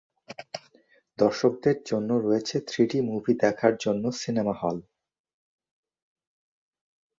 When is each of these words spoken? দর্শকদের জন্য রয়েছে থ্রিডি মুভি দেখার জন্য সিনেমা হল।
দর্শকদের 1.19 1.77
জন্য 1.85 2.09
রয়েছে 2.17 2.55
থ্রিডি 2.67 2.99
মুভি 3.09 3.33
দেখার 3.43 3.73
জন্য 3.77 4.03
সিনেমা 4.21 4.55
হল। 4.61 4.77